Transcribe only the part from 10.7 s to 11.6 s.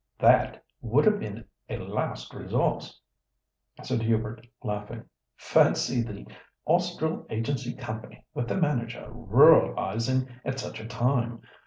a time!